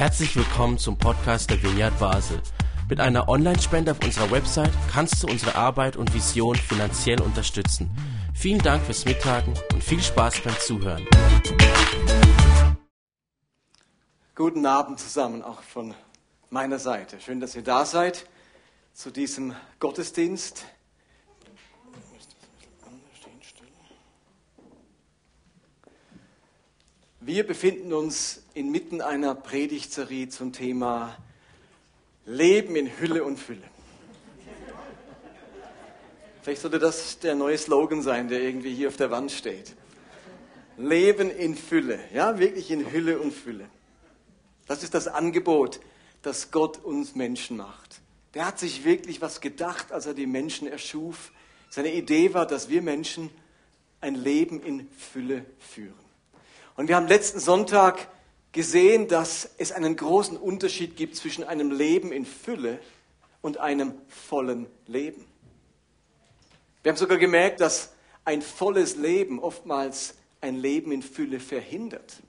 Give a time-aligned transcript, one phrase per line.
[0.00, 2.40] Herzlich willkommen zum Podcast der Vineyard Basel.
[2.88, 7.90] Mit einer Online-Spende auf unserer Website kannst du unsere Arbeit und Vision finanziell unterstützen.
[8.32, 11.06] Vielen Dank fürs Mittagen und viel Spaß beim Zuhören.
[14.34, 15.94] Guten Abend zusammen, auch von
[16.48, 17.20] meiner Seite.
[17.20, 18.26] Schön, dass ihr da seid
[18.94, 20.64] zu diesem Gottesdienst.
[27.22, 31.18] Wir befinden uns inmitten einer Predigtserie zum Thema
[32.24, 33.68] Leben in Hülle und Fülle.
[36.40, 39.76] Vielleicht sollte das der neue Slogan sein, der irgendwie hier auf der Wand steht.
[40.78, 43.68] Leben in Fülle, ja, wirklich in Hülle und Fülle.
[44.66, 45.80] Das ist das Angebot,
[46.22, 48.00] das Gott uns Menschen macht.
[48.32, 51.32] Der hat sich wirklich was gedacht, als er die Menschen erschuf.
[51.68, 53.28] Seine Idee war, dass wir Menschen
[54.00, 55.99] ein Leben in Fülle führen.
[56.80, 58.08] Und wir haben letzten Sonntag
[58.52, 62.80] gesehen, dass es einen großen Unterschied gibt zwischen einem Leben in Fülle
[63.42, 65.26] und einem vollen Leben.
[66.82, 67.92] Wir haben sogar gemerkt, dass
[68.24, 72.22] ein volles Leben oftmals ein Leben in Fülle verhindert.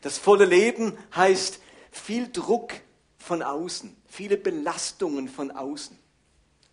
[0.00, 2.72] Das volle Leben heißt viel Druck
[3.18, 5.98] von außen, viele Belastungen von außen.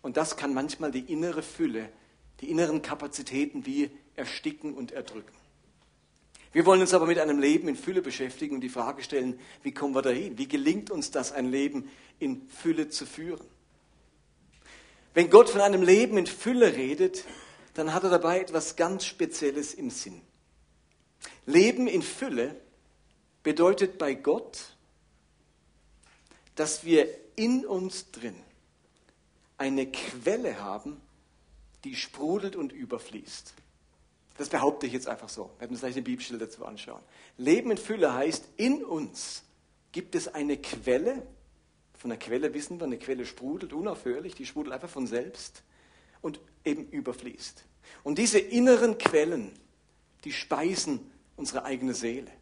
[0.00, 1.90] Und das kann manchmal die innere Fülle,
[2.40, 5.41] die inneren Kapazitäten wie ersticken und erdrücken.
[6.52, 9.72] Wir wollen uns aber mit einem Leben in Fülle beschäftigen und die Frage stellen, wie
[9.72, 10.36] kommen wir dahin?
[10.36, 13.46] Wie gelingt uns das, ein Leben in Fülle zu führen?
[15.14, 17.24] Wenn Gott von einem Leben in Fülle redet,
[17.74, 20.20] dann hat er dabei etwas ganz Spezielles im Sinn.
[21.46, 22.54] Leben in Fülle
[23.42, 24.76] bedeutet bei Gott,
[26.54, 28.36] dass wir in uns drin
[29.56, 31.00] eine Quelle haben,
[31.84, 33.54] die sprudelt und überfließt.
[34.42, 35.50] Das behaupte ich jetzt einfach so.
[35.54, 37.00] Wir werden uns gleich eine Bibelstelle dazu anschauen.
[37.36, 39.44] Leben in Fülle heißt, in uns
[39.92, 41.24] gibt es eine Quelle.
[41.96, 45.62] Von der Quelle wissen wir, eine Quelle sprudelt unaufhörlich, die sprudelt einfach von selbst
[46.22, 47.64] und eben überfließt.
[48.02, 49.52] Und diese inneren Quellen,
[50.24, 52.32] die speisen unsere eigene Seele.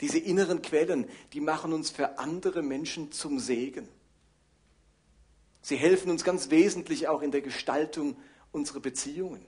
[0.00, 3.88] Diese inneren Quellen, die machen uns für andere Menschen zum Segen.
[5.62, 8.16] Sie helfen uns ganz wesentlich auch in der Gestaltung
[8.50, 9.46] unserer Beziehungen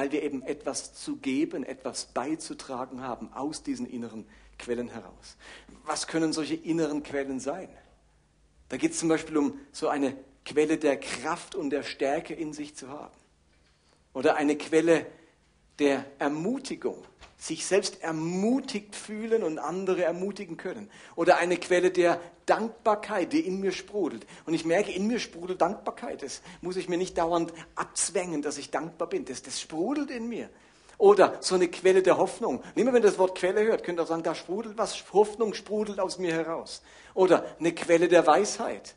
[0.00, 4.24] weil wir eben etwas zu geben, etwas beizutragen haben aus diesen inneren
[4.58, 5.36] Quellen heraus.
[5.84, 7.68] Was können solche inneren Quellen sein?
[8.70, 10.16] Da geht es zum Beispiel um so eine
[10.46, 13.14] Quelle der Kraft und der Stärke in sich zu haben.
[14.14, 15.04] Oder eine Quelle
[15.80, 17.02] der Ermutigung
[17.40, 20.90] sich selbst ermutigt fühlen und andere ermutigen können.
[21.16, 24.26] Oder eine Quelle der Dankbarkeit, die in mir sprudelt.
[24.44, 26.22] Und ich merke, in mir sprudelt Dankbarkeit.
[26.22, 29.24] Das muss ich mir nicht dauernd abzwängen, dass ich dankbar bin.
[29.24, 30.50] Das, das sprudelt in mir.
[30.98, 32.62] Oder so eine Quelle der Hoffnung.
[32.74, 35.02] Immer wenn ihr das Wort Quelle hört, könnt ihr auch sagen, da sprudelt was.
[35.14, 36.82] Hoffnung sprudelt aus mir heraus.
[37.14, 38.96] Oder eine Quelle der Weisheit.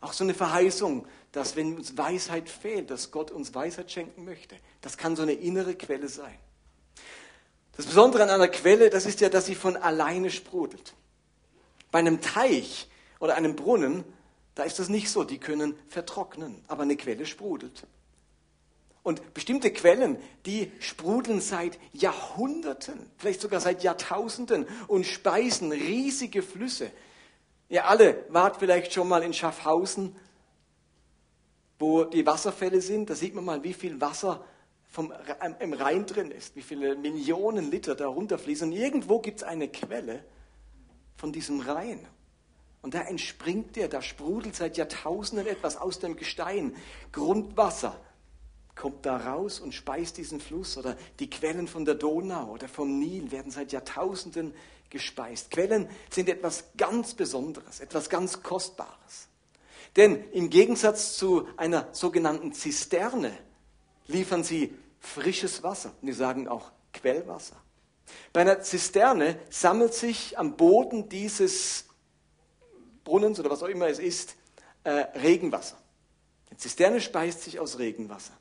[0.00, 4.56] Auch so eine Verheißung, dass wenn uns Weisheit fehlt, dass Gott uns Weisheit schenken möchte.
[4.80, 6.38] Das kann so eine innere Quelle sein.
[7.76, 10.94] Das Besondere an einer Quelle, das ist ja, dass sie von alleine sprudelt.
[11.90, 14.04] Bei einem Teich oder einem Brunnen,
[14.54, 17.84] da ist das nicht so, die können vertrocknen, aber eine Quelle sprudelt.
[19.02, 26.92] Und bestimmte Quellen, die sprudeln seit Jahrhunderten, vielleicht sogar seit Jahrtausenden und speisen riesige Flüsse.
[27.68, 30.14] Ihr alle wart vielleicht schon mal in Schaffhausen,
[31.78, 33.10] wo die Wasserfälle sind.
[33.10, 34.44] Da sieht man mal, wie viel Wasser
[34.88, 35.12] vom,
[35.60, 38.70] im Rhein drin ist, wie viele Millionen Liter da runterfließen.
[38.70, 40.24] Und irgendwo gibt es eine Quelle
[41.16, 42.06] von diesem Rhein.
[42.82, 46.76] Und da entspringt der, da sprudelt seit Jahrtausenden etwas aus dem Gestein.
[47.12, 47.98] Grundwasser
[48.74, 50.76] kommt da raus und speist diesen Fluss.
[50.76, 54.54] Oder die Quellen von der Donau oder vom Nil werden seit Jahrtausenden
[54.90, 55.50] gespeist.
[55.50, 59.28] Quellen sind etwas ganz Besonderes, etwas ganz Kostbares.
[59.96, 63.32] Denn im Gegensatz zu einer sogenannten Zisterne
[64.06, 65.92] liefern sie frisches Wasser.
[66.00, 67.56] Und die sagen auch Quellwasser.
[68.32, 71.86] Bei einer Zisterne sammelt sich am Boden dieses
[73.04, 74.36] Brunnens oder was auch immer es ist,
[74.82, 75.76] äh, Regenwasser.
[76.50, 78.32] Eine Zisterne speist sich aus Regenwasser.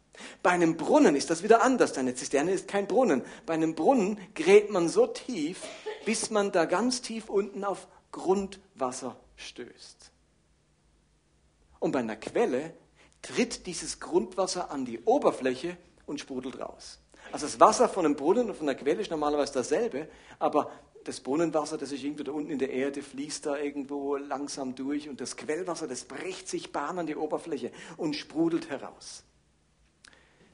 [0.41, 1.97] Bei einem Brunnen ist das wieder anders.
[1.97, 3.23] Eine Zisterne ist kein Brunnen.
[3.45, 5.61] Bei einem Brunnen gräbt man so tief,
[6.05, 10.12] bis man da ganz tief unten auf Grundwasser stößt.
[11.83, 12.73] Und bei einer Quelle
[13.21, 15.75] tritt dieses Grundwasser an die Oberfläche
[16.05, 17.01] und sprudelt raus.
[17.33, 20.07] Also das Wasser von einem Brunnen und von der Quelle ist normalerweise dasselbe,
[20.39, 20.71] aber
[21.03, 25.09] das Brunnenwasser, das ist irgendwo da unten in der Erde, fließt da irgendwo langsam durch
[25.09, 29.25] und das Quellwasser, das bricht sich Bahn an die Oberfläche und sprudelt heraus.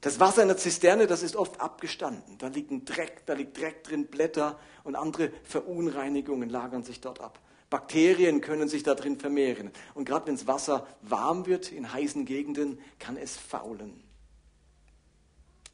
[0.01, 2.39] Das Wasser in der Zisterne, das ist oft abgestanden.
[2.39, 7.21] Da liegt ein Dreck, da liegt Dreck drin, Blätter und andere Verunreinigungen lagern sich dort
[7.21, 7.37] ab.
[7.69, 9.71] Bakterien können sich da drin vermehren.
[9.93, 14.03] Und gerade wenn das Wasser warm wird in heißen Gegenden, kann es faulen.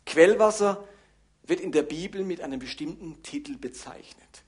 [0.06, 0.88] Quellwasser
[1.44, 4.44] wird in der Bibel mit einem bestimmten Titel bezeichnet.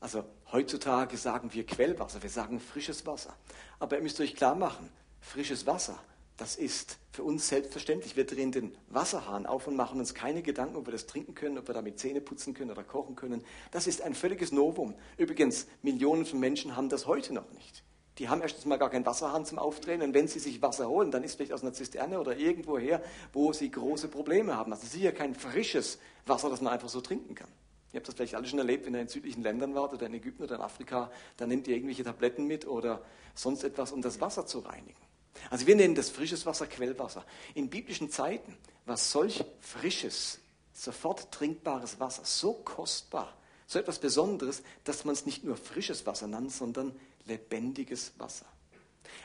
[0.00, 3.34] Also heutzutage sagen wir Quellwasser, wir sagen frisches Wasser.
[3.78, 4.88] Aber ihr müsst euch klar machen,
[5.20, 5.98] frisches Wasser
[6.42, 8.16] das ist für uns selbstverständlich.
[8.16, 11.56] Wir drehen den Wasserhahn auf und machen uns keine Gedanken, ob wir das trinken können,
[11.56, 13.44] ob wir damit Zähne putzen können oder kochen können.
[13.70, 14.96] Das ist ein völliges Novum.
[15.18, 17.84] Übrigens, Millionen von Menschen haben das heute noch nicht.
[18.18, 21.12] Die haben erstens mal gar keinen Wasserhahn zum Aufdrehen und wenn sie sich Wasser holen,
[21.12, 23.00] dann ist vielleicht aus einer Zisterne oder irgendwoher,
[23.32, 24.72] wo sie große Probleme haben.
[24.72, 27.50] Also sicher kein frisches Wasser, das man einfach so trinken kann.
[27.92, 30.14] Ihr habt das vielleicht alle schon erlebt, wenn ihr in südlichen Ländern wart oder in
[30.14, 34.20] Ägypten oder in Afrika, dann nehmt ihr irgendwelche Tabletten mit oder sonst etwas, um das
[34.20, 35.11] Wasser zu reinigen.
[35.50, 37.24] Also wir nennen das frisches Wasser Quellwasser.
[37.54, 38.56] In biblischen Zeiten
[38.86, 40.40] war solch frisches,
[40.72, 43.36] sofort trinkbares Wasser so kostbar,
[43.66, 48.46] so etwas Besonderes, dass man es nicht nur frisches Wasser nannte, sondern lebendiges Wasser.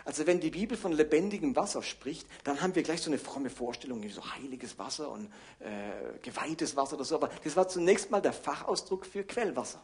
[0.06, 3.50] Also wenn die Bibel von lebendigem Wasser spricht, dann haben wir gleich so eine fromme
[3.50, 7.16] Vorstellung, so heiliges Wasser und äh, geweihtes Wasser oder so.
[7.16, 9.82] Aber das war zunächst mal der Fachausdruck für Quellwasser.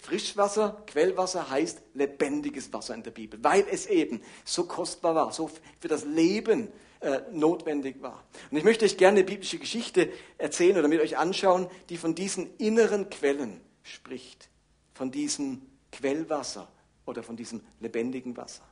[0.00, 5.50] Frischwasser, Quellwasser heißt lebendiges Wasser in der Bibel, weil es eben so kostbar war, so
[5.78, 6.68] für das Leben
[7.00, 8.24] äh, notwendig war.
[8.50, 12.14] Und ich möchte euch gerne eine biblische Geschichte erzählen oder mit euch anschauen, die von
[12.14, 14.48] diesen inneren Quellen spricht,
[14.94, 15.62] von diesem
[15.92, 16.70] Quellwasser
[17.04, 18.64] oder von diesem lebendigen Wasser.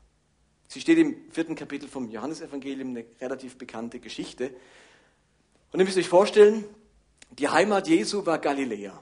[0.66, 4.50] Sie steht im vierten Kapitel vom Johannesevangelium, eine relativ bekannte Geschichte.
[5.72, 6.64] Und ihr müsst euch vorstellen,
[7.30, 8.98] die Heimat Jesu war Galiläa.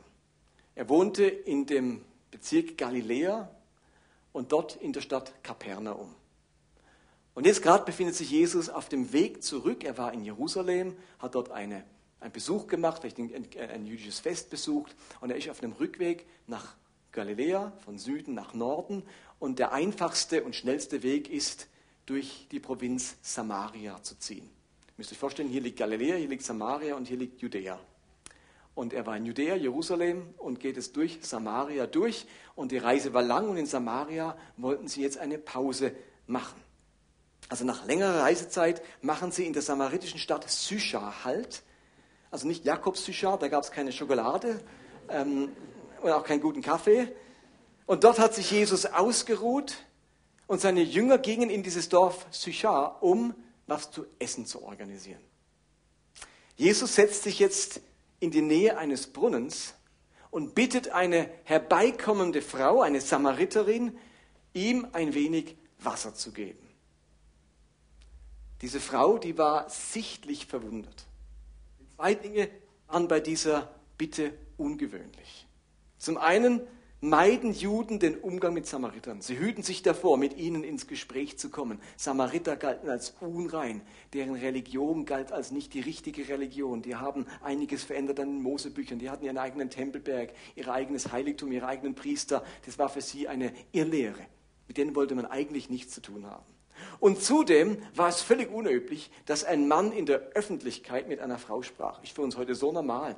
[0.74, 3.50] Er wohnte in dem Bezirk Galiläa
[4.32, 6.14] und dort in der Stadt Kapernaum.
[7.34, 9.84] Und jetzt gerade befindet sich Jesus auf dem Weg zurück.
[9.84, 11.84] Er war in Jerusalem, hat dort eine,
[12.20, 14.96] einen Besuch gemacht, vielleicht ein, ein, jüdisches Fest besucht.
[15.20, 16.74] Und er ist auf dem Rückweg nach
[17.12, 19.02] Galiläa, von Süden nach Norden.
[19.38, 21.68] Und der einfachste und schnellste Weg ist,
[22.06, 24.44] durch die Provinz Samaria zu ziehen.
[24.44, 27.78] Ihr müsst euch vorstellen, hier liegt Galiläa, hier liegt Samaria und hier liegt Judäa.
[28.76, 32.26] Und er war in Judäa, Jerusalem und geht es durch Samaria durch.
[32.54, 35.92] Und die Reise war lang und in Samaria wollten sie jetzt eine Pause
[36.26, 36.60] machen.
[37.48, 41.62] Also nach längerer Reisezeit machen sie in der samaritischen Stadt Sychar Halt.
[42.30, 44.60] Also nicht Jakobs Sychar, da gab es keine Schokolade
[45.08, 45.52] ähm,
[46.02, 47.08] und auch keinen guten Kaffee.
[47.86, 49.74] Und dort hat sich Jesus ausgeruht
[50.46, 53.34] und seine Jünger gingen in dieses Dorf Sychar, um
[53.66, 55.22] was zu essen zu organisieren.
[56.56, 57.80] Jesus setzt sich jetzt
[58.20, 59.74] in die Nähe eines Brunnens
[60.30, 63.98] und bittet eine herbeikommende Frau, eine Samariterin,
[64.52, 66.66] ihm ein wenig Wasser zu geben.
[68.62, 71.06] Diese Frau, die war sichtlich verwundert.
[71.94, 72.48] Zwei Dinge
[72.86, 75.46] waren bei dieser Bitte ungewöhnlich.
[75.98, 76.60] Zum einen
[77.08, 79.20] meiden Juden den Umgang mit Samaritern.
[79.20, 81.80] Sie hüten sich davor, mit ihnen ins Gespräch zu kommen.
[81.96, 83.80] Samariter galten als unrein,
[84.12, 86.82] deren Religion galt als nicht die richtige Religion.
[86.82, 88.98] Die haben einiges verändert an den Mosebüchern.
[88.98, 92.42] Die hatten ihren eigenen Tempelberg, ihr eigenes Heiligtum, ihre eigenen Priester.
[92.64, 94.26] Das war für sie eine Irrlehre.
[94.66, 96.44] Mit denen wollte man eigentlich nichts zu tun haben.
[96.98, 101.62] Und zudem war es völlig unüblich, dass ein Mann in der Öffentlichkeit mit einer Frau
[101.62, 102.02] sprach.
[102.02, 103.16] Ist für uns heute so normal.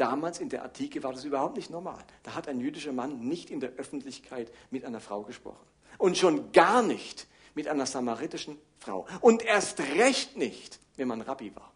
[0.00, 2.02] Damals in der Antike war das überhaupt nicht normal.
[2.22, 5.66] Da hat ein jüdischer Mann nicht in der Öffentlichkeit mit einer Frau gesprochen.
[5.98, 9.06] Und schon gar nicht mit einer samaritischen Frau.
[9.20, 11.70] Und erst recht nicht, wenn man Rabbi war.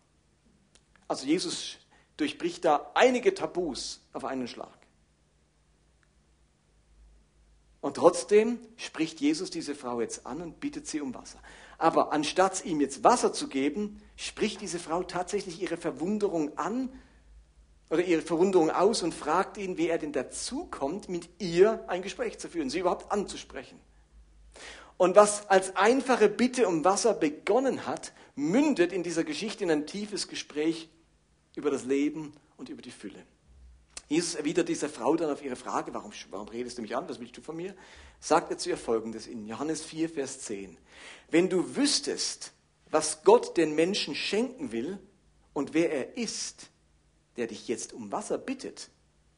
[1.06, 1.76] Also Jesus
[2.16, 4.78] durchbricht da einige Tabus auf einen Schlag.
[7.82, 11.40] Und trotzdem spricht Jesus diese Frau jetzt an und bittet sie um Wasser.
[11.76, 16.88] Aber anstatt ihm jetzt Wasser zu geben, spricht diese Frau tatsächlich ihre Verwunderung an
[17.90, 22.02] oder ihre Verwunderung aus und fragt ihn, wie er denn dazu kommt, mit ihr ein
[22.02, 23.78] Gespräch zu führen, sie überhaupt anzusprechen.
[24.96, 29.86] Und was als einfache Bitte um Wasser begonnen hat, mündet in dieser Geschichte in ein
[29.86, 30.88] tiefes Gespräch
[31.56, 33.24] über das Leben und über die Fülle.
[34.08, 37.20] Jesus erwidert dieser Frau dann auf ihre Frage, warum, warum redest du mich an, was
[37.20, 37.74] willst du von mir?
[38.20, 40.76] Sagt er zu ihr folgendes in Johannes 4, Vers 10.
[41.30, 42.52] Wenn du wüsstest,
[42.90, 44.98] was Gott den Menschen schenken will
[45.52, 46.70] und wer er ist,
[47.36, 48.90] der dich jetzt um Wasser bittet,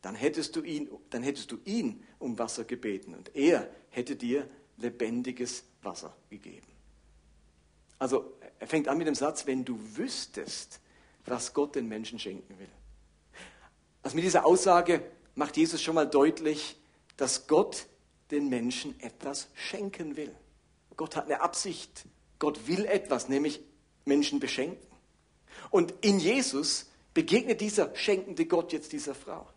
[0.02, 4.48] dann hättest du ihn, dann hättest du ihn um Wasser gebeten und er hätte dir
[4.76, 6.66] lebendiges Wasser gegeben.
[7.98, 10.80] Also er fängt an mit dem Satz, wenn du wüsstest,
[11.24, 12.68] was Gott den Menschen schenken will.
[14.02, 15.02] Also mit dieser Aussage
[15.34, 16.76] macht Jesus schon mal deutlich,
[17.16, 17.86] dass Gott
[18.30, 20.34] den Menschen etwas schenken will.
[20.96, 22.04] Gott hat eine Absicht.
[22.38, 23.60] Gott will etwas, nämlich
[24.04, 24.86] Menschen beschenken.
[25.70, 26.86] Und in Jesus
[27.16, 29.48] begegnet dieser schenkende Gott jetzt dieser Frau.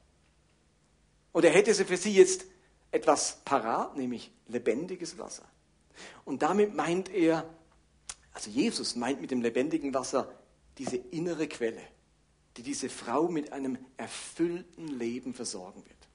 [1.34, 2.46] Und er hätte sie für sie jetzt
[2.90, 5.44] etwas parat, nämlich lebendiges Wasser.
[6.24, 7.44] Und damit meint er,
[8.32, 10.34] also Jesus meint mit dem lebendigen Wasser
[10.78, 11.82] diese innere Quelle,
[12.56, 16.08] die diese Frau mit einem erfüllten Leben versorgen wird.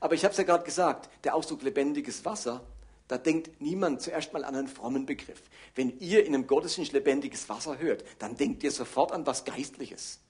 [0.00, 2.66] Aber ich habe es ja gerade gesagt, der Ausdruck lebendiges Wasser,
[3.06, 5.42] da denkt niemand zuerst mal an einen frommen Begriff.
[5.74, 10.20] Wenn ihr in einem Gottesdienst lebendiges Wasser hört, dann denkt ihr sofort an was Geistliches.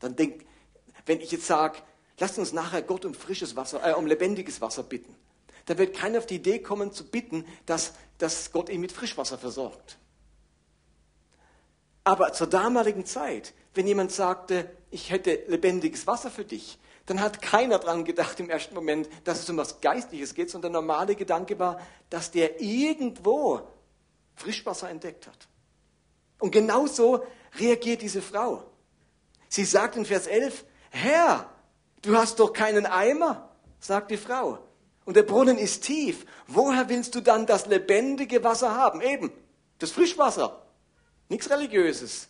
[0.00, 0.46] Dann denkt,
[1.06, 1.78] wenn ich jetzt sage,
[2.18, 5.14] lasst uns nachher Gott um frisches Wasser, äh, um lebendiges Wasser bitten,
[5.66, 9.38] dann wird keiner auf die Idee kommen zu bitten, dass, dass Gott ihn mit Frischwasser
[9.38, 9.98] versorgt.
[12.02, 17.42] Aber zur damaligen Zeit, wenn jemand sagte, ich hätte lebendiges Wasser für dich, dann hat
[17.42, 21.14] keiner daran gedacht im ersten Moment, dass es um was Geistliches geht, sondern der normale
[21.14, 23.60] Gedanke war, dass der irgendwo
[24.36, 25.48] Frischwasser entdeckt hat.
[26.38, 27.24] Und genauso
[27.58, 28.69] reagiert diese Frau.
[29.50, 31.50] Sie sagt in Vers 11, Herr,
[32.02, 34.60] du hast doch keinen Eimer, sagt die Frau.
[35.04, 36.24] Und der Brunnen ist tief.
[36.46, 39.00] Woher willst du dann das lebendige Wasser haben?
[39.00, 39.32] Eben,
[39.78, 40.64] das Frischwasser.
[41.28, 42.28] Nichts Religiöses.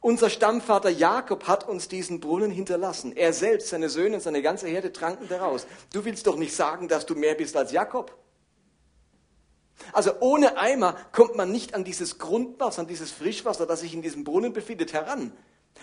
[0.00, 3.16] Unser Stammvater Jakob hat uns diesen Brunnen hinterlassen.
[3.16, 5.68] Er selbst, seine Söhne und seine ganze Herde tranken daraus.
[5.92, 8.14] Du willst doch nicht sagen, dass du mehr bist als Jakob.
[9.92, 14.02] Also ohne Eimer kommt man nicht an dieses Grundwasser, an dieses Frischwasser, das sich in
[14.02, 15.32] diesem Brunnen befindet, heran.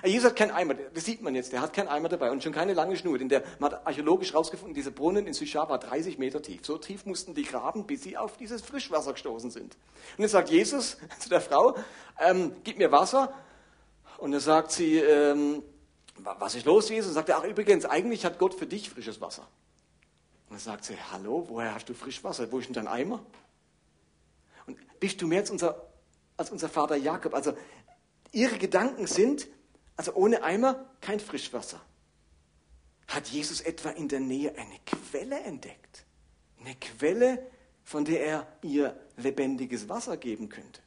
[0.03, 2.53] Jesus hat keinen Eimer, das sieht man jetzt, der hat keinen Eimer dabei und schon
[2.53, 3.17] keine lange Schnur.
[3.17, 6.65] Denn der, man hat archäologisch herausgefunden, dieser Brunnen in Sychar war 30 Meter tief.
[6.65, 9.77] So tief mussten die graben, bis sie auf dieses Frischwasser gestoßen sind.
[10.17, 11.75] Und jetzt sagt Jesus zu der Frau,
[12.19, 13.33] ähm, gib mir Wasser.
[14.17, 15.61] Und dann sagt sie, ähm,
[16.17, 17.09] was ist los, Jesus?
[17.09, 19.43] Und sagt er, ach übrigens, eigentlich hat Gott für dich frisches Wasser.
[20.49, 22.51] Und dann sagt sie, hallo, woher hast du Frischwasser?
[22.51, 23.23] Wo ist denn dein Eimer?
[24.67, 25.87] Und bist du mehr als unser,
[26.37, 27.33] als unser Vater Jakob?
[27.33, 27.53] Also
[28.31, 29.47] ihre Gedanken sind,
[29.95, 31.81] also ohne Eimer kein Frischwasser.
[33.07, 36.05] Hat Jesus etwa in der Nähe eine Quelle entdeckt?
[36.59, 37.45] Eine Quelle,
[37.83, 40.81] von der er ihr lebendiges Wasser geben könnte.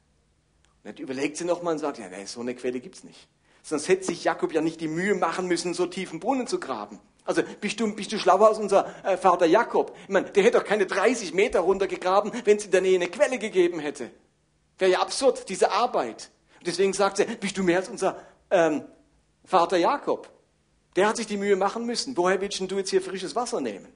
[0.82, 3.28] Und jetzt überlegt sie nochmal und sagt, ja, nee, so eine Quelle gibt es nicht.
[3.62, 7.00] Sonst hätte sich Jakob ja nicht die Mühe machen müssen, so tiefen Brunnen zu graben.
[7.24, 9.96] Also bist du, bist du schlauer als unser äh, Vater Jakob?
[10.02, 13.08] Ich meine, der hätte doch keine 30 Meter runtergegraben, wenn es in der Nähe eine
[13.08, 14.10] Quelle gegeben hätte.
[14.78, 16.30] Wäre ja absurd, diese Arbeit.
[16.58, 18.20] Und deswegen sagt sie, bist du mehr als unser
[18.50, 18.84] ähm,
[19.44, 20.30] Vater Jakob.
[20.96, 22.16] Der hat sich die Mühe machen müssen.
[22.16, 23.88] Woher willst du jetzt hier frisches Wasser nehmen?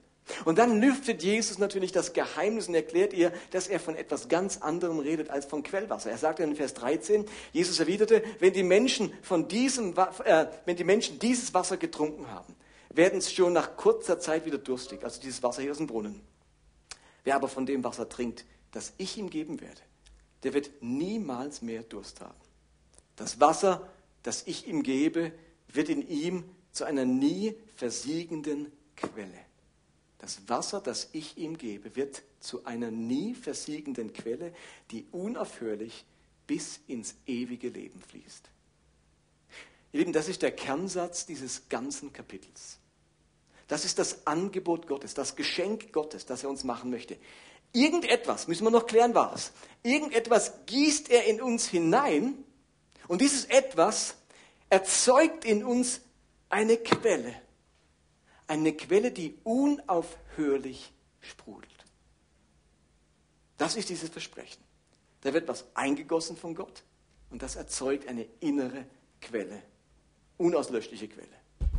[0.45, 4.57] Und dann lüftet Jesus natürlich das Geheimnis und erklärt ihr, dass er von etwas ganz
[4.57, 6.11] anderem redet als von Quellwasser.
[6.11, 10.83] Er sagt in Vers 13, Jesus erwiderte, wenn die Menschen von diesem, äh, wenn die
[10.83, 12.55] Menschen dieses Wasser getrunken haben,
[12.93, 15.03] werden sie schon nach kurzer Zeit wieder durstig.
[15.03, 16.21] Also dieses Wasser hier aus dem Brunnen.
[17.23, 19.81] Wer aber von dem Wasser trinkt, das ich ihm geben werde,
[20.43, 22.39] der wird niemals mehr Durst haben.
[23.15, 23.87] Das Wasser,
[24.29, 25.31] das ich ihm gebe,
[25.69, 29.39] wird in ihm zu einer nie versiegenden Quelle.
[30.19, 34.53] Das Wasser, das ich ihm gebe, wird zu einer nie versiegenden Quelle,
[34.91, 36.05] die unaufhörlich
[36.45, 38.51] bis ins ewige Leben fließt.
[39.93, 42.77] Ihr Lieben, das ist der Kernsatz dieses ganzen Kapitels.
[43.67, 47.17] Das ist das Angebot Gottes, das Geschenk Gottes, das er uns machen möchte.
[47.73, 49.53] Irgendetwas, müssen wir noch klären, was.
[49.81, 52.43] Irgendetwas gießt er in uns hinein,
[53.09, 54.15] und dieses etwas
[54.69, 56.01] erzeugt in uns
[56.49, 57.33] eine Quelle.
[58.47, 61.69] Eine Quelle, die unaufhörlich sprudelt.
[63.57, 64.63] Das ist dieses Versprechen.
[65.21, 66.83] Da wird was eingegossen von Gott
[67.29, 68.85] und das erzeugt eine innere
[69.21, 69.61] Quelle,
[70.37, 71.27] unauslöschliche Quelle.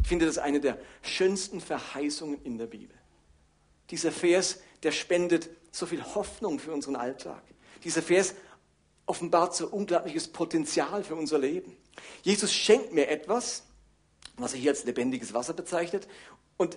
[0.03, 2.97] Ich finde das eine der schönsten Verheißungen in der Bibel.
[3.91, 7.43] Dieser Vers, der spendet so viel Hoffnung für unseren Alltag.
[7.83, 8.35] Dieser Vers
[9.11, 11.77] offenbart so unglaubliches Potenzial für unser Leben.
[12.23, 13.65] Jesus schenkt mir etwas,
[14.37, 16.07] was er hier als lebendiges Wasser bezeichnet,
[16.57, 16.77] und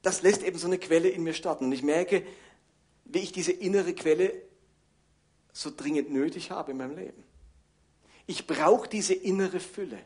[0.00, 1.66] das lässt eben so eine Quelle in mir starten.
[1.66, 2.24] Und ich merke,
[3.04, 4.32] wie ich diese innere Quelle
[5.52, 7.22] so dringend nötig habe in meinem Leben.
[8.26, 9.98] Ich brauche diese innere Fülle,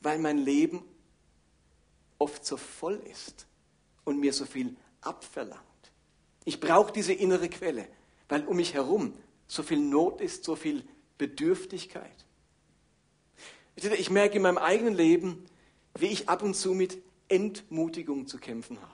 [0.00, 0.82] weil mein Leben
[2.18, 3.46] oft so voll ist
[4.04, 5.62] und mir so viel abverlangt.
[6.44, 7.86] Ich brauche diese innere Quelle,
[8.28, 9.14] weil um mich herum
[9.48, 10.84] so viel Not ist, so viel
[11.16, 12.24] Bedürftigkeit.
[13.74, 15.46] Ich merke in meinem eigenen Leben,
[15.98, 18.92] wie ich ab und zu mit Entmutigung zu kämpfen habe.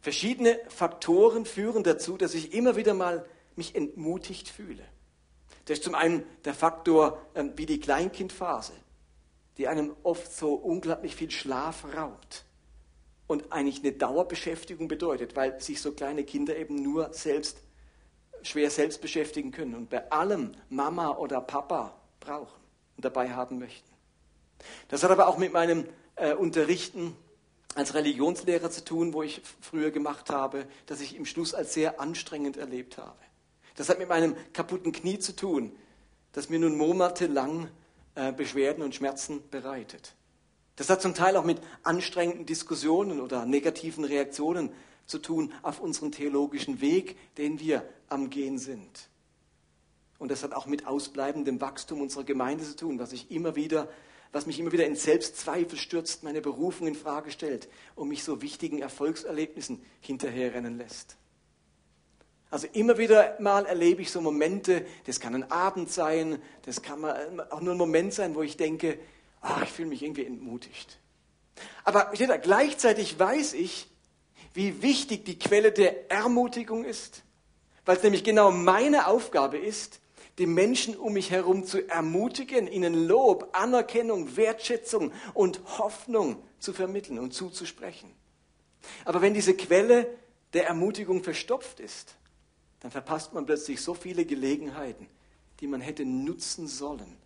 [0.00, 3.26] Verschiedene Faktoren führen dazu, dass ich immer wieder mal
[3.56, 4.84] mich entmutigt fühle.
[5.64, 8.72] Das ist zum einen der Faktor ähm, wie die Kleinkindphase,
[9.58, 12.44] die einem oft so unglaublich viel Schlaf raubt
[13.26, 17.58] und eigentlich eine Dauerbeschäftigung bedeutet, weil sich so kleine Kinder eben nur selbst
[18.46, 22.60] schwer selbst beschäftigen können und bei allem Mama oder Papa brauchen.
[22.96, 23.90] und dabei haben möchten.
[24.88, 25.86] Das hat aber auch mit meinem
[26.16, 27.14] äh, Unterrichten
[27.74, 32.00] als Religionslehrer zu tun, wo ich früher gemacht habe, dass ich im Schluss als sehr
[32.00, 33.18] anstrengend erlebt habe.
[33.76, 35.76] Das hat mit meinem kaputten Knie zu tun,
[36.32, 37.68] das mir nun monatelang
[38.14, 40.14] äh, Beschwerden und Schmerzen bereitet.
[40.76, 44.70] Das hat zum Teil auch mit anstrengenden Diskussionen oder negativen Reaktionen
[45.06, 49.08] zu tun auf unseren theologischen Weg, den wir am Gehen sind.
[50.18, 53.88] Und das hat auch mit ausbleibendem Wachstum unserer Gemeinde zu tun, was ich immer wieder
[54.32, 58.42] was mich immer wieder in Selbstzweifel stürzt, meine Berufung in Frage stellt und mich so
[58.42, 61.16] wichtigen Erfolgserlebnissen hinterherrennen lässt.
[62.50, 67.04] Also immer wieder mal erlebe ich so Momente, das kann ein Abend sein, das kann
[67.50, 68.98] auch nur ein Moment sein, wo ich denke,
[69.40, 70.98] ach, ich fühle mich irgendwie entmutigt.
[71.84, 73.88] Aber gleichzeitig weiß ich,
[74.56, 77.22] wie wichtig die Quelle der Ermutigung ist,
[77.84, 80.00] weil es nämlich genau meine Aufgabe ist,
[80.38, 87.18] die Menschen um mich herum zu ermutigen, ihnen Lob, Anerkennung, Wertschätzung und Hoffnung zu vermitteln
[87.18, 88.10] und zuzusprechen.
[89.04, 90.06] Aber wenn diese Quelle
[90.52, 92.16] der Ermutigung verstopft ist,
[92.80, 95.06] dann verpasst man plötzlich so viele Gelegenheiten,
[95.60, 97.16] die man hätte nutzen sollen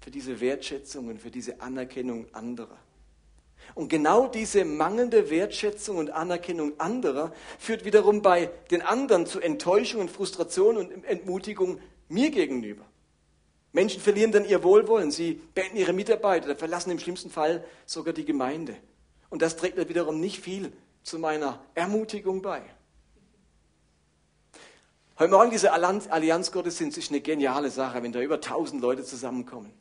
[0.00, 2.78] für diese Wertschätzung und für diese Anerkennung anderer.
[3.74, 10.00] Und genau diese mangelnde Wertschätzung und Anerkennung anderer führt wiederum bei den anderen zu Enttäuschung
[10.00, 12.84] und Frustration und Entmutigung mir gegenüber.
[13.72, 18.24] Menschen verlieren dann ihr Wohlwollen, sie beenden ihre Mitarbeiter, verlassen im schlimmsten Fall sogar die
[18.24, 18.74] Gemeinde.
[19.30, 20.72] Und das trägt dann wiederum nicht viel
[21.02, 22.62] zu meiner Ermutigung bei.
[25.18, 29.72] Heute Morgen diese Allianzgottesdienst ist eine geniale Sache, wenn da über tausend Leute zusammenkommen.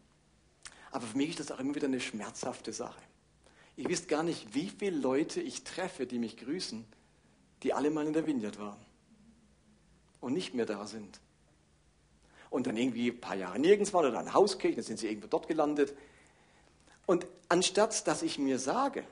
[0.91, 2.99] Aber für mich ist das auch immer wieder eine schmerzhafte Sache.
[3.77, 6.83] Ihr wisst gar nicht, wie viele Leute ich treffe, die mich grüßen,
[7.63, 8.83] die alle mal in der Vineyard waren
[10.19, 11.19] und nicht mehr da sind
[12.49, 15.27] und dann irgendwie ein paar Jahre nirgends waren oder ein Hauskirche, dann sind sie irgendwo
[15.27, 15.95] dort gelandet.
[17.05, 19.05] Und anstatt dass ich mir sage,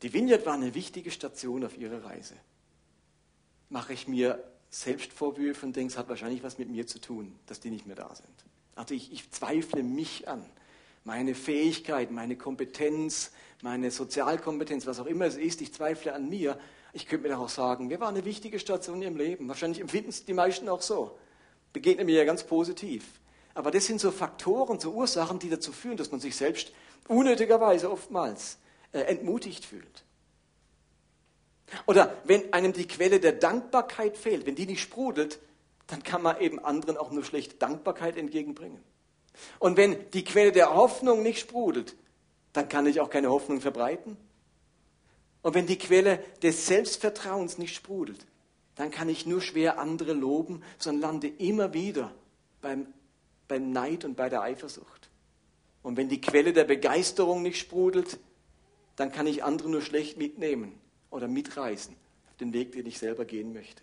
[0.00, 2.34] die Vineyard war eine wichtige Station auf ihrer Reise,
[3.68, 7.60] mache ich mir Selbstvorwürfe und denke, es hat wahrscheinlich was mit mir zu tun, dass
[7.60, 8.28] die nicht mehr da sind.
[8.74, 10.44] Also ich, ich zweifle mich an,
[11.04, 16.58] meine Fähigkeit, meine Kompetenz, meine Sozialkompetenz, was auch immer es ist, ich zweifle an mir.
[16.92, 19.48] Ich könnte mir doch auch sagen, wir waren eine wichtige Station in ihrem Leben.
[19.48, 21.18] Wahrscheinlich empfinden es die meisten auch so
[21.72, 23.04] begegnet mir ja ganz positiv.
[23.54, 26.72] Aber das sind so Faktoren, so Ursachen, die dazu führen, dass man sich selbst
[27.08, 28.58] unnötigerweise oftmals
[28.92, 30.04] äh, entmutigt fühlt.
[31.86, 35.38] Oder wenn einem die Quelle der Dankbarkeit fehlt, wenn die nicht sprudelt,
[35.86, 38.82] dann kann man eben anderen auch nur schlecht Dankbarkeit entgegenbringen.
[39.58, 41.96] Und wenn die Quelle der Hoffnung nicht sprudelt,
[42.52, 44.16] dann kann ich auch keine Hoffnung verbreiten.
[45.42, 48.26] Und wenn die Quelle des Selbstvertrauens nicht sprudelt,
[48.74, 52.12] dann kann ich nur schwer andere loben, sondern lande immer wieder
[52.60, 52.86] beim,
[53.48, 55.10] beim Neid und bei der Eifersucht.
[55.82, 58.18] Und wenn die Quelle der Begeisterung nicht sprudelt,
[58.96, 60.78] dann kann ich andere nur schlecht mitnehmen
[61.10, 61.94] oder mitreißen
[62.30, 63.82] auf den Weg, den ich selber gehen möchte.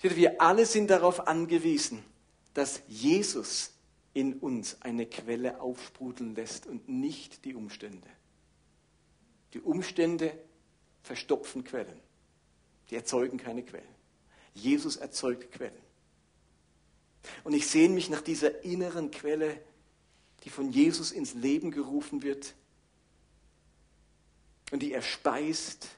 [0.00, 2.02] Wir alle sind darauf angewiesen,
[2.54, 3.72] dass Jesus
[4.14, 8.08] in uns eine Quelle aufsprudeln lässt und nicht die Umstände.
[9.54, 10.38] Die Umstände
[11.02, 12.00] verstopfen Quellen.
[12.90, 13.94] Die erzeugen keine Quellen.
[14.54, 15.80] Jesus erzeugt Quellen.
[17.44, 19.60] Und ich sehne mich nach dieser inneren Quelle,
[20.44, 22.54] die von Jesus ins Leben gerufen wird
[24.72, 25.88] und die er speist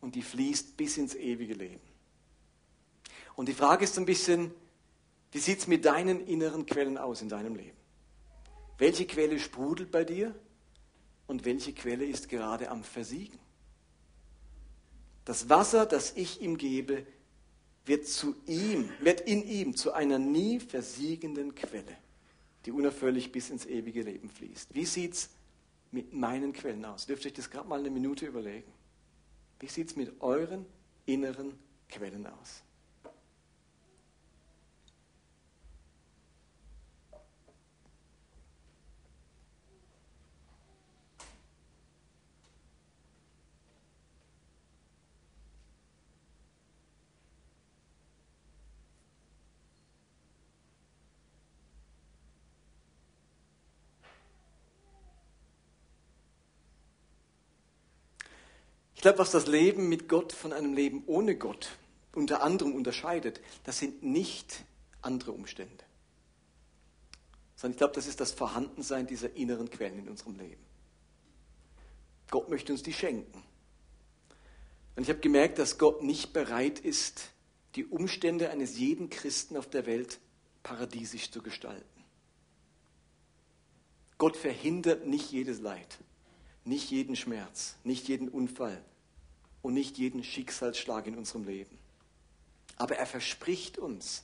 [0.00, 1.80] und die fließt bis ins ewige Leben.
[3.36, 4.52] Und die Frage ist ein bisschen,
[5.34, 7.76] wie sieht es mit deinen inneren Quellen aus in deinem Leben?
[8.78, 10.32] Welche Quelle sprudelt bei dir
[11.26, 13.40] und welche Quelle ist gerade am Versiegen?
[15.24, 17.04] Das Wasser, das ich ihm gebe,
[17.84, 21.96] wird zu ihm, wird in ihm zu einer nie versiegenden Quelle,
[22.64, 24.72] die unaufhörlich bis ins ewige Leben fließt.
[24.72, 25.30] Wie sieht es
[25.90, 27.06] mit meinen Quellen aus?
[27.06, 28.72] Dürft ihr euch das gerade mal eine Minute überlegen?
[29.58, 30.64] Wie sieht es mit euren
[31.06, 32.62] inneren Quellen aus?
[59.04, 61.76] Glaube, was das Leben mit Gott von einem Leben ohne Gott
[62.14, 64.64] unter anderem unterscheidet, das sind nicht
[65.02, 65.84] andere Umstände.
[67.54, 70.64] Sondern ich glaube, das ist das Vorhandensein dieser inneren Quellen in unserem Leben.
[72.30, 73.42] Gott möchte uns die schenken.
[74.96, 77.28] Und ich habe gemerkt, dass Gott nicht bereit ist,
[77.74, 80.18] die Umstände eines jeden Christen auf der Welt
[80.62, 82.04] paradiesisch zu gestalten.
[84.16, 85.98] Gott verhindert nicht jedes Leid,
[86.64, 88.82] nicht jeden Schmerz, nicht jeden Unfall
[89.64, 91.78] und nicht jeden Schicksalsschlag in unserem Leben.
[92.76, 94.22] Aber er verspricht uns,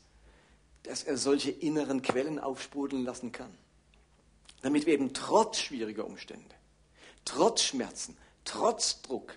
[0.82, 3.56] dass er solche inneren Quellen aufsprudeln lassen kann,
[4.60, 6.54] damit wir eben trotz schwieriger Umstände,
[7.24, 9.34] trotz Schmerzen, trotz Druck,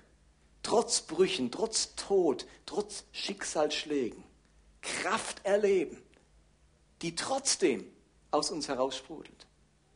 [0.61, 4.23] trotz Brüchen, trotz Tod, trotz Schicksalsschlägen
[4.81, 6.01] Kraft erleben,
[7.01, 7.89] die trotzdem
[8.29, 9.47] aus uns heraussprudelt.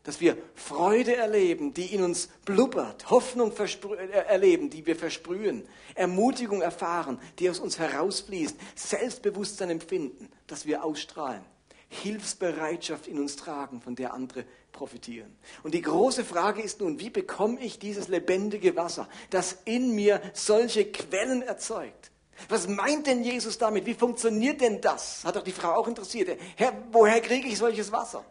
[0.07, 6.61] Dass wir Freude erleben, die in uns blubbert, Hoffnung äh, erleben, die wir versprühen, Ermutigung
[6.61, 11.41] erfahren, die aus uns herausfließt, Selbstbewusstsein empfinden, das wir ausstrahlen,
[11.89, 15.35] Hilfsbereitschaft in uns tragen, von der andere profitieren.
[15.63, 20.21] Und die große Frage ist nun, wie bekomme ich dieses lebendige Wasser, das in mir
[20.31, 22.11] solche Quellen erzeugt?
[22.47, 23.85] Was meint denn Jesus damit?
[23.85, 25.25] Wie funktioniert denn das?
[25.25, 26.39] Hat doch die Frau auch interessiert.
[26.55, 28.23] Herr, woher kriege ich solches Wasser?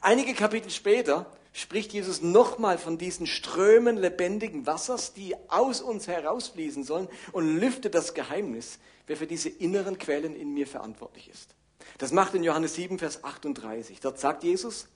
[0.00, 6.84] Einige Kapitel später spricht Jesus nochmal von diesen Strömen lebendigen Wassers, die aus uns herausfließen
[6.84, 11.54] sollen und lüftet das Geheimnis, wer für diese inneren Quellen in mir verantwortlich ist.
[11.98, 14.00] Das macht in Johannes 7, Vers 38.
[14.00, 14.88] Dort sagt Jesus,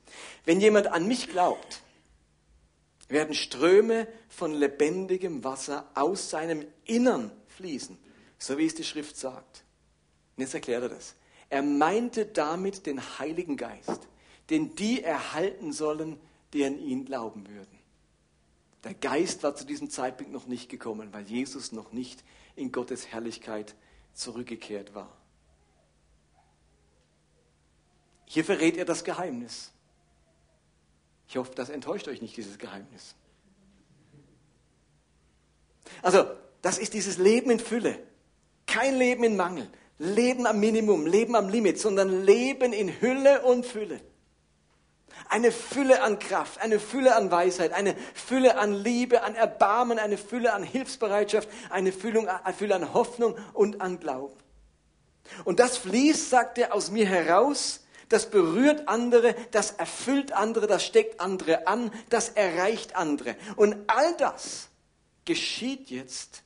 [0.44, 1.80] wenn jemand an mich glaubt,
[3.08, 7.98] werden Ströme von lebendigem Wasser aus seinem Innern fließen,
[8.38, 9.64] so wie es die Schrift sagt.
[10.36, 11.14] Und jetzt erklärt er das.
[11.50, 14.08] Er meinte damit den Heiligen Geist,
[14.50, 16.18] den die erhalten sollen,
[16.52, 17.78] die an ihn glauben würden.
[18.85, 22.22] Der Geist war zu diesem Zeitpunkt noch nicht gekommen, weil Jesus noch nicht
[22.54, 23.74] in Gottes Herrlichkeit
[24.12, 25.11] zurückgekehrt war.
[28.26, 29.72] Hier verrät er das Geheimnis.
[31.28, 33.14] Ich hoffe, das enttäuscht euch nicht, dieses Geheimnis.
[36.02, 36.26] Also,
[36.62, 37.98] das ist dieses Leben in Fülle.
[38.66, 39.70] Kein Leben in Mangel.
[39.98, 44.00] Leben am Minimum, Leben am Limit, sondern Leben in Hülle und Fülle.
[45.28, 50.18] Eine Fülle an Kraft, eine Fülle an Weisheit, eine Fülle an Liebe, an Erbarmen, eine
[50.18, 54.37] Fülle an Hilfsbereitschaft, eine Fülle, eine Fülle an Hoffnung und an Glauben.
[55.44, 60.84] Und das fließt, sagt er, aus mir heraus das berührt andere, das erfüllt andere, das
[60.84, 63.37] steckt andere an, das erreicht andere.
[63.56, 64.68] Und all das
[65.24, 66.42] geschieht jetzt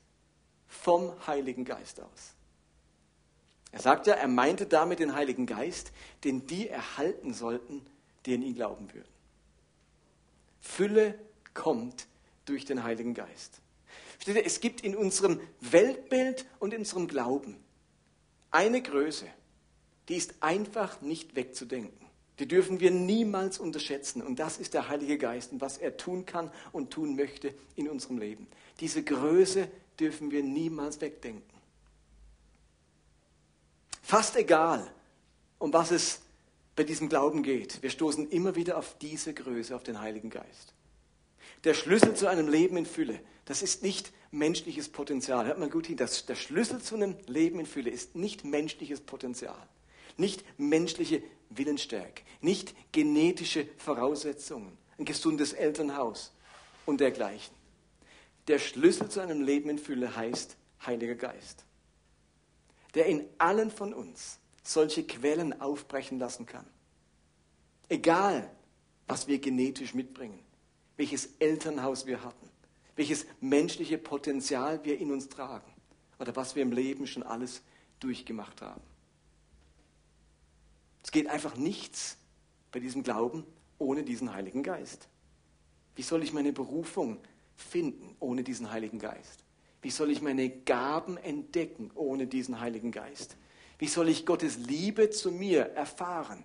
[0.67, 2.35] vom Heiligen Geist aus.
[3.71, 5.93] Er sagt ja, er meinte damit den Heiligen Geist,
[6.25, 7.85] den die erhalten sollten,
[8.29, 9.09] die an ihn glauben würden.
[10.61, 11.19] Fülle
[11.55, 12.07] kommt
[12.45, 13.61] durch den Heiligen Geist.
[14.13, 17.57] Versteht ihr, es gibt in unserem Weltbild und in unserem Glauben
[18.51, 19.27] eine Größe,
[20.09, 22.07] die ist einfach nicht wegzudenken.
[22.39, 24.23] Die dürfen wir niemals unterschätzen.
[24.23, 27.89] Und das ist der Heilige Geist und was er tun kann und tun möchte in
[27.89, 28.47] unserem Leben.
[28.81, 31.59] Diese Größe dürfen wir niemals wegdenken.
[34.03, 34.91] Fast egal,
[35.59, 36.21] um was es
[36.79, 40.73] bei diesem Glauben geht, wir stoßen immer wieder auf diese Größe, auf den Heiligen Geist.
[41.65, 45.47] Der Schlüssel zu einem Leben in Fülle, das ist nicht menschliches Potenzial.
[45.47, 49.01] Hört mal gut hin, das, der Schlüssel zu einem Leben in Fülle ist nicht menschliches
[49.01, 49.69] Potenzial
[50.19, 56.33] nicht menschliche Willensstärke, nicht genetische Voraussetzungen, ein gesundes Elternhaus
[56.85, 57.55] und dergleichen.
[58.49, 61.65] Der Schlüssel zu einem Leben in Fülle heißt Heiliger Geist,
[62.95, 64.39] der in allen von uns
[64.69, 66.67] solche Quellen aufbrechen lassen kann.
[67.89, 68.51] Egal,
[69.07, 70.39] was wir genetisch mitbringen,
[70.99, 72.51] welches Elternhaus wir hatten,
[72.95, 75.73] welches menschliche Potenzial wir in uns tragen
[76.19, 77.63] oder was wir im Leben schon alles
[77.99, 78.83] durchgemacht haben.
[81.03, 82.19] Es geht einfach nichts
[82.71, 83.47] bei diesem Glauben
[83.79, 85.09] ohne diesen Heiligen Geist.
[85.97, 87.21] Wie soll ich meine Berufung
[87.57, 89.45] finden ohne diesen Heiligen Geist?
[89.81, 93.39] Wie soll ich meine Gaben entdecken ohne diesen Heiligen Geist?
[93.79, 96.45] Wie soll ich Gottes Liebe zu mir erfahren,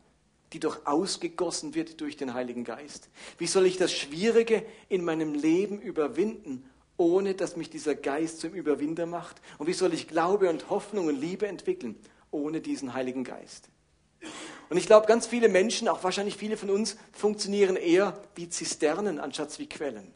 [0.54, 3.10] die doch ausgegossen wird durch den Heiligen Geist?
[3.40, 8.54] Wie soll ich das Schwierige in meinem Leben überwinden, ohne dass mich dieser Geist zum
[8.54, 9.42] Überwinder macht?
[9.58, 11.96] Und wie soll ich Glaube und Hoffnung und Liebe entwickeln
[12.30, 13.70] ohne diesen Heiligen Geist?
[14.70, 19.20] Und ich glaube, ganz viele Menschen, auch wahrscheinlich viele von uns, funktionieren eher wie Zisternen
[19.20, 20.14] anstatt wie Quellen.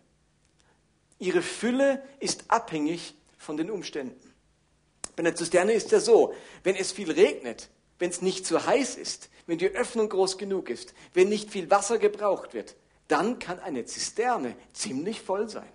[1.19, 4.26] Ihre Fülle ist abhängig von den Umständen.
[5.17, 8.95] Bei einer Zisterne ist ja so, wenn es viel regnet, wenn es nicht zu heiß
[8.95, 12.75] ist, wenn die Öffnung groß genug ist, wenn nicht viel Wasser gebraucht wird,
[13.08, 15.71] dann kann eine Zisterne ziemlich voll sein.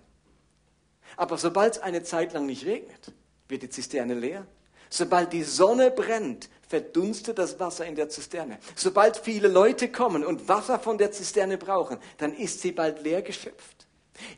[1.17, 3.11] Aber sobald es eine Zeit lang nicht regnet,
[3.49, 4.47] wird die Zisterne leer.
[4.89, 8.59] Sobald die Sonne brennt, verdunstet das Wasser in der Zisterne.
[8.77, 13.21] Sobald viele Leute kommen und Wasser von der Zisterne brauchen, dann ist sie bald leer
[13.21, 13.87] geschöpft.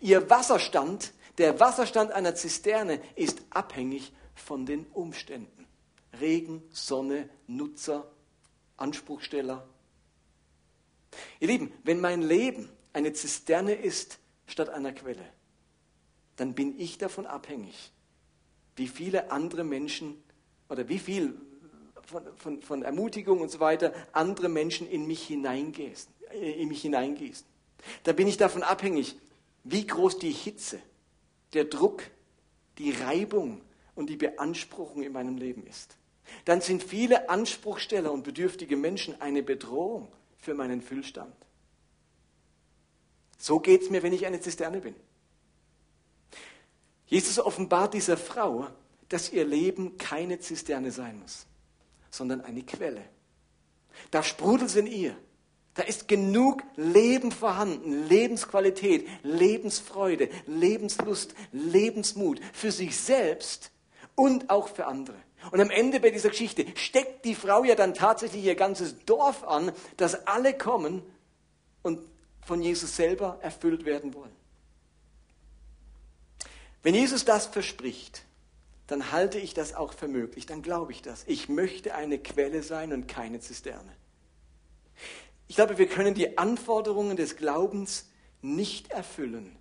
[0.01, 5.65] Ihr Wasserstand, der Wasserstand einer Zisterne ist abhängig von den Umständen.
[6.19, 8.09] Regen, Sonne, Nutzer,
[8.77, 9.67] Anspruchsteller.
[11.39, 15.25] Ihr Lieben, wenn mein Leben eine Zisterne ist statt einer Quelle,
[16.35, 17.91] dann bin ich davon abhängig,
[18.75, 20.21] wie viele andere Menschen
[20.69, 21.39] oder wie viel
[22.05, 26.15] von, von, von Ermutigung und so weiter andere Menschen in mich hineingießen.
[26.31, 27.45] Äh, in mich hineingießen.
[28.03, 29.15] Da bin ich davon abhängig,
[29.63, 30.79] wie groß die Hitze,
[31.53, 32.03] der Druck,
[32.77, 33.61] die Reibung
[33.95, 35.97] und die Beanspruchung in meinem Leben ist.
[36.45, 41.33] Dann sind viele Anspruchsteller und bedürftige Menschen eine Bedrohung für meinen Füllstand.
[43.37, 44.95] So geht es mir, wenn ich eine Zisterne bin.
[47.07, 48.67] Jesus offenbart dieser Frau,
[49.09, 51.45] dass ihr Leben keine Zisterne sein muss,
[52.09, 53.03] sondern eine Quelle.
[54.11, 55.15] Da sprudelt es in ihr.
[55.75, 63.71] Da ist genug Leben vorhanden, Lebensqualität, Lebensfreude, Lebenslust, Lebensmut für sich selbst
[64.15, 65.17] und auch für andere.
[65.51, 69.43] Und am Ende bei dieser Geschichte steckt die Frau ja dann tatsächlich ihr ganzes Dorf
[69.43, 71.03] an, dass alle kommen
[71.83, 71.99] und
[72.41, 74.35] von Jesus selber erfüllt werden wollen.
[76.81, 78.23] Wenn Jesus das verspricht,
[78.87, 81.23] dann halte ich das auch für möglich, dann glaube ich das.
[81.25, 83.91] Ich möchte eine Quelle sein und keine Zisterne.
[85.47, 88.05] Ich glaube, wir können die Anforderungen des Glaubens
[88.41, 89.57] nicht erfüllen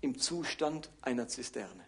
[0.00, 1.87] im Zustand einer Zisterne.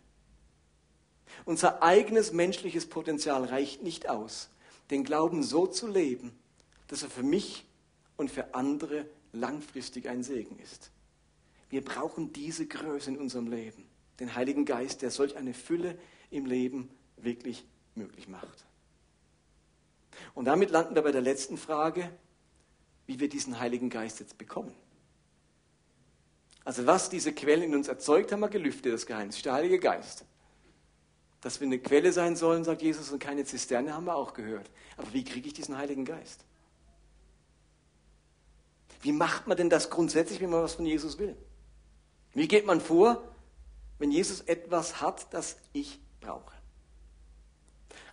[1.45, 4.51] Unser eigenes menschliches Potenzial reicht nicht aus,
[4.91, 6.33] den Glauben so zu leben,
[6.89, 7.65] dass er für mich
[8.17, 10.91] und für andere langfristig ein Segen ist.
[11.71, 13.85] Wir brauchen diese Größe in unserem Leben,
[14.19, 15.97] den Heiligen Geist, der solch eine Fülle
[16.31, 18.67] im Leben wirklich möglich macht.
[20.35, 22.11] Und damit landen wir bei der letzten Frage,
[23.07, 24.75] wie wir diesen Heiligen Geist jetzt bekommen.
[26.65, 30.25] Also was diese Quellen in uns erzeugt, haben wir gelüftet, das Geheimnis, der Heilige Geist.
[31.41, 34.71] Dass wir eine Quelle sein sollen, sagt Jesus, und keine Zisterne, haben wir auch gehört.
[34.97, 36.45] Aber wie kriege ich diesen Heiligen Geist?
[39.03, 41.37] Wie macht man denn das grundsätzlich, wenn man was von Jesus will?
[42.35, 43.23] Wie geht man vor,
[43.99, 46.55] wenn Jesus etwas hat, das ich brauche?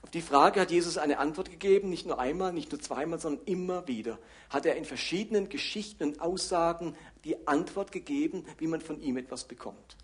[0.02, 3.46] Auf die Frage hat Jesus eine Antwort gegeben, nicht nur einmal, nicht nur zweimal, sondern
[3.46, 4.18] immer wieder.
[4.50, 9.44] Hat er in verschiedenen Geschichten und Aussagen die Antwort gegeben, wie man von ihm etwas
[9.44, 9.98] bekommt.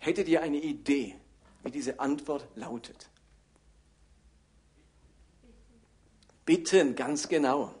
[0.00, 1.14] Hättet ihr eine Idee,
[1.62, 3.08] wie diese Antwort lautet?
[6.44, 7.74] Bitten, ganz genau.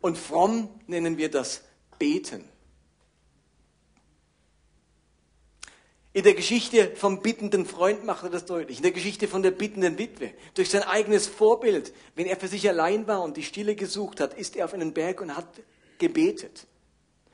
[0.00, 1.62] Und fromm nennen wir das
[1.98, 2.44] Beten.
[6.14, 8.78] In der Geschichte vom bittenden Freund macht er das deutlich.
[8.78, 10.34] In der Geschichte von der bittenden Witwe.
[10.54, 11.94] Durch sein eigenes Vorbild.
[12.14, 14.92] Wenn er für sich allein war und die Stille gesucht hat, ist er auf einen
[14.92, 15.48] Berg und hat
[15.98, 16.66] gebetet.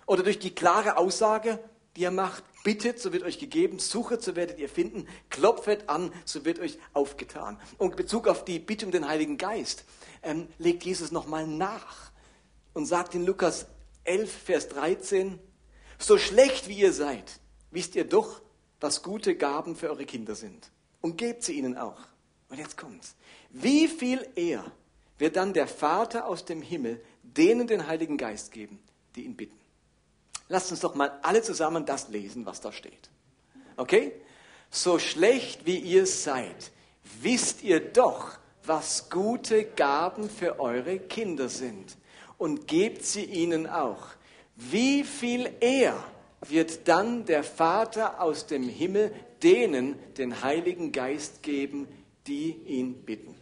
[0.06, 1.58] Oder durch die klare Aussage,
[1.98, 6.12] die er macht, bittet, so wird euch gegeben, suchet, so werdet ihr finden, klopfet an,
[6.24, 7.60] so wird euch aufgetan.
[7.76, 9.84] Und in Bezug auf die Bitte um den Heiligen Geist
[10.22, 12.12] ähm, legt Jesus nochmal nach
[12.72, 13.66] und sagt in Lukas
[14.04, 15.40] 11, Vers 13,
[15.98, 17.40] so schlecht wie ihr seid,
[17.72, 18.42] wisst ihr doch,
[18.80, 20.70] was gute Gaben für eure Kinder sind.
[21.00, 21.98] Und gebt sie ihnen auch.
[22.48, 23.16] Und jetzt kommt's.
[23.50, 24.64] Wie viel eher
[25.18, 28.78] wird dann der Vater aus dem Himmel denen den Heiligen Geist geben,
[29.16, 29.57] die ihn bitten?
[30.48, 33.10] Lasst uns doch mal alle zusammen das lesen, was da steht.
[33.76, 34.12] Okay?
[34.70, 36.72] So schlecht wie ihr seid,
[37.22, 41.96] wisst ihr doch, was gute Gaben für eure Kinder sind.
[42.36, 44.08] Und gebt sie ihnen auch.
[44.54, 45.96] Wie viel eher
[46.46, 51.88] wird dann der Vater aus dem Himmel denen den Heiligen Geist geben,
[52.26, 53.34] die ihn bitten.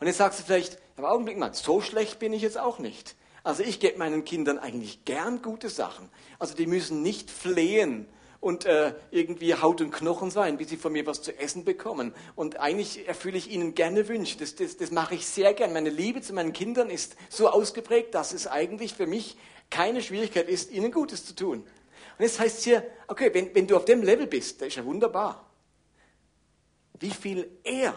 [0.00, 3.16] Und jetzt sagst du vielleicht, aber Augenblick mal, so schlecht bin ich jetzt auch nicht.
[3.44, 6.08] Also ich gebe meinen Kindern eigentlich gern gute Sachen.
[6.38, 8.06] Also die müssen nicht flehen
[8.40, 12.14] und äh, irgendwie Haut und Knochen sein, bis sie von mir was zu essen bekommen.
[12.36, 14.38] Und eigentlich erfülle ich ihnen gerne Wünsche.
[14.38, 15.72] Das, das, das mache ich sehr gern.
[15.72, 19.36] Meine Liebe zu meinen Kindern ist so ausgeprägt, dass es eigentlich für mich
[19.70, 21.58] keine Schwierigkeit ist, ihnen Gutes zu tun.
[21.58, 24.76] Und jetzt heißt es hier, okay, wenn, wenn du auf dem Level bist, das ist
[24.76, 25.48] ja wunderbar.
[27.00, 27.94] Wie viel er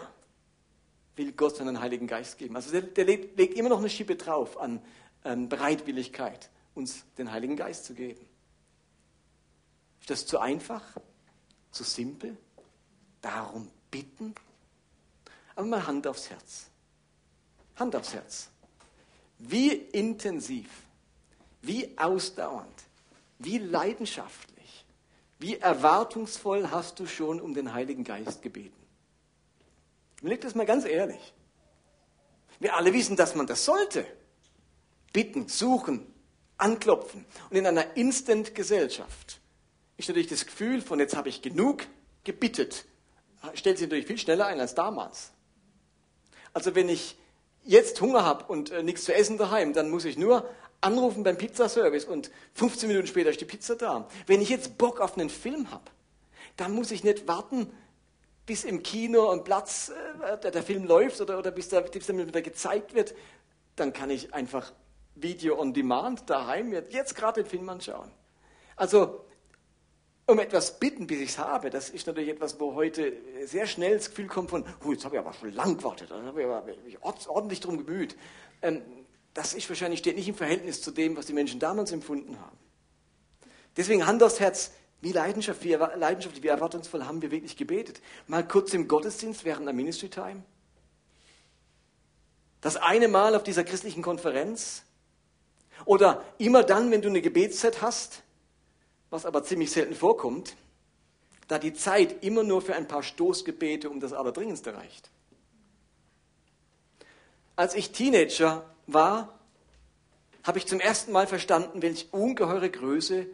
[1.16, 2.56] will Gott seinen Heiligen Geist geben?
[2.56, 4.80] Also der, der legt, immer noch eine Schippe drauf an
[5.22, 8.26] Bereitwilligkeit, uns den Heiligen Geist zu geben.
[10.00, 10.82] Ist das zu einfach?
[11.70, 12.36] Zu simpel?
[13.20, 14.34] Darum bitten?
[15.54, 16.66] Aber mal Hand aufs Herz.
[17.76, 18.48] Hand aufs Herz.
[19.38, 20.68] Wie intensiv,
[21.60, 22.84] wie ausdauernd
[23.44, 24.84] wie leidenschaftlich,
[25.38, 28.80] wie erwartungsvoll hast du schon um den Heiligen Geist gebeten?
[30.20, 31.34] Überleg das mal ganz ehrlich.
[32.60, 34.06] Wir alle wissen, dass man das sollte.
[35.12, 36.06] Bitten, suchen,
[36.56, 37.24] anklopfen.
[37.50, 39.40] Und in einer Instant-Gesellschaft
[39.96, 41.86] ist natürlich das Gefühl von, jetzt habe ich genug
[42.24, 42.84] gebittet,
[43.54, 45.32] stellt sich natürlich viel schneller ein als damals.
[46.54, 47.16] Also wenn ich
[47.64, 50.48] jetzt Hunger habe und äh, nichts zu essen daheim, dann muss ich nur
[50.80, 54.08] anrufen beim Pizzaservice und 15 Minuten später ist die Pizza da.
[54.26, 55.84] Wenn ich jetzt Bock auf einen Film habe,
[56.56, 57.72] dann muss ich nicht warten,
[58.44, 59.92] bis im Kino ein Platz,
[60.24, 63.14] äh, der, der, Film läuft oder, oder bis, der, der wieder gezeigt wird.
[63.76, 64.72] Dann kann ich einfach
[65.14, 68.10] Video on Demand daheim jetzt gerade den Film anschauen.
[68.76, 69.24] Also
[70.26, 73.12] um etwas bitten, bis ich es habe, das ist natürlich etwas, wo heute
[73.44, 76.22] sehr schnell das Gefühl kommt von, oh, jetzt habe ich aber schon lang gewartet, da
[76.22, 78.16] habe ich aber mich ordentlich darum bemüht.
[78.62, 78.82] Ähm,
[79.34, 82.56] das ist wahrscheinlich steht nicht im Verhältnis zu dem, was die Menschen damals empfunden haben.
[83.76, 88.00] Deswegen Hand aufs Herz, wie leidenschaftlich, wie leidenschaftlich, wie erwartungsvoll haben wir wirklich gebetet.
[88.26, 90.44] Mal kurz im Gottesdienst während der Ministry Time.
[92.60, 94.84] Das eine Mal auf dieser christlichen Konferenz.
[95.84, 98.22] Oder immer dann, wenn du eine Gebetszeit hast,
[99.10, 100.56] was aber ziemlich selten vorkommt,
[101.48, 105.10] da die Zeit immer nur für ein paar Stoßgebete um das Allerdringendste reicht.
[107.56, 109.38] Als ich Teenager war,
[110.42, 113.26] habe ich zum ersten Mal verstanden, welche ungeheure Größe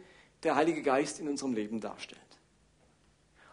[0.43, 2.21] der Heilige Geist in unserem Leben darstellt.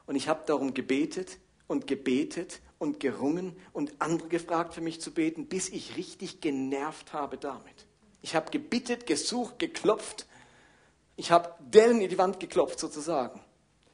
[0.06, 5.12] Und ich habe darum gebetet und gebetet und gerungen und andere gefragt, für mich zu
[5.12, 7.86] beten, bis ich richtig genervt habe damit.
[8.22, 10.26] Ich habe gebittet, gesucht, geklopft
[11.16, 13.40] ich habe Dellen in die Wand geklopft sozusagen.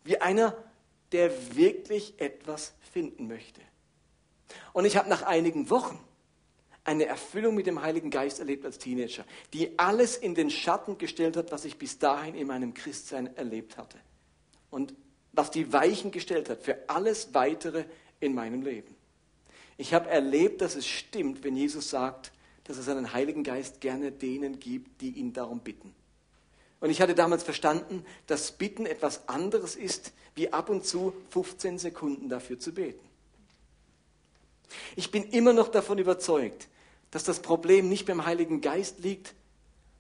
[0.05, 0.57] Wie einer,
[1.13, 3.61] der wirklich etwas finden möchte.
[4.73, 5.99] Und ich habe nach einigen Wochen
[6.85, 11.37] eine Erfüllung mit dem Heiligen Geist erlebt als Teenager, die alles in den Schatten gestellt
[11.37, 13.99] hat, was ich bis dahin in meinem Christsein erlebt hatte.
[14.71, 14.95] Und
[15.33, 17.85] was die Weichen gestellt hat für alles Weitere
[18.19, 18.97] in meinem Leben.
[19.77, 22.33] Ich habe erlebt, dass es stimmt, wenn Jesus sagt,
[22.65, 25.95] dass er seinen Heiligen Geist gerne denen gibt, die ihn darum bitten.
[26.81, 31.79] Und ich hatte damals verstanden, dass Bitten etwas anderes ist, wie ab und zu 15
[31.79, 33.07] Sekunden dafür zu beten.
[34.97, 36.69] Ich bin immer noch davon überzeugt,
[37.13, 39.35] dass das Problem nicht beim Heiligen Geist liegt,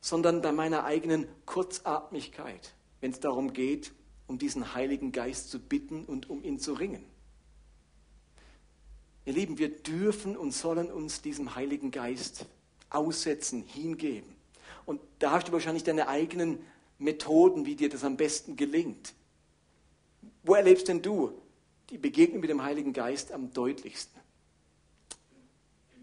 [0.01, 3.92] sondern bei meiner eigenen Kurzatmigkeit, wenn es darum geht,
[4.27, 7.05] um diesen Heiligen Geist zu bitten und um ihn zu ringen.
[9.25, 12.46] Ihr Lieben, wir dürfen und sollen uns diesem Heiligen Geist
[12.94, 14.35] aussetzen, hingeben.
[14.85, 16.59] Und da hast du wahrscheinlich deine eigenen
[16.98, 19.14] Methoden, wie dir das am besten gelingt.
[20.42, 21.33] Wo erlebst denn du
[21.90, 24.20] die Begegnung mit dem Heiligen Geist am deutlichsten?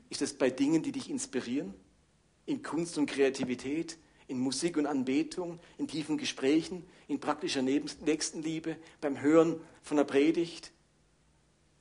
[0.09, 1.73] Ist es bei Dingen, die dich inspirieren?
[2.45, 3.97] In Kunst und Kreativität,
[4.27, 10.71] in Musik und Anbetung, in tiefen Gesprächen, in praktischer Nächstenliebe, beim Hören von einer Predigt,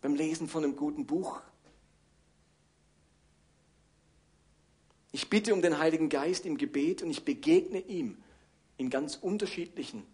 [0.01, 1.41] beim Lesen von einem guten Buch?
[5.19, 8.19] Ich bitte um den Heiligen Geist im Gebet und ich begegne ihm
[8.77, 10.07] in ganz unterschiedlichen,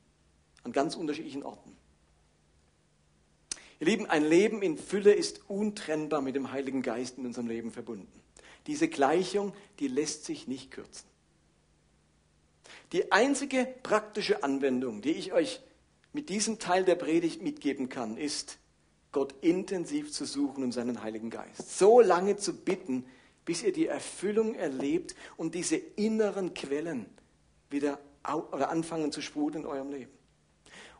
[0.62, 1.77] an ganz unterschiedlichen Orten.
[3.81, 7.71] Ihr Lieben, ein Leben in Fülle ist untrennbar mit dem Heiligen Geist in unserem Leben
[7.71, 8.19] verbunden.
[8.67, 11.07] Diese Gleichung, die lässt sich nicht kürzen.
[12.93, 15.61] Die einzige praktische Anwendung, die ich euch
[16.14, 18.57] mit diesem Teil der Predigt mitgeben kann, ist,
[19.12, 21.79] Gott intensiv zu suchen um seinen Heiligen Geist.
[21.79, 23.05] So lange zu bitten,
[23.44, 27.07] bis ihr die Erfüllung erlebt und diese inneren Quellen
[27.70, 27.98] wieder
[28.52, 30.11] oder anfangen zu sprudeln in eurem Leben.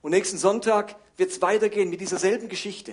[0.02, 2.92] Und nächsten Sonntag wird es weitergehen mit dieser selben Geschichte.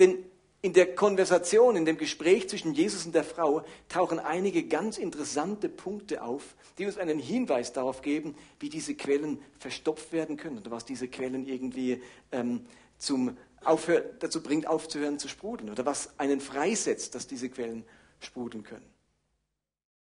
[0.00, 0.24] Denn
[0.62, 5.68] in der Konversation, in dem Gespräch zwischen Jesus und der Frau tauchen einige ganz interessante
[5.68, 10.70] Punkte auf, die uns einen Hinweis darauf geben, wie diese Quellen verstopft werden können oder
[10.70, 12.66] was diese Quellen irgendwie ähm,
[12.98, 17.84] zum Aufhör dazu bringt, aufzuhören zu sprudeln oder was einen freisetzt, dass diese Quellen
[18.24, 18.99] sprudeln können.